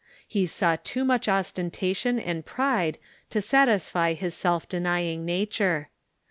[0.27, 2.97] He saw too much os tentation and pride
[3.29, 5.89] to satisfy his self denying nature.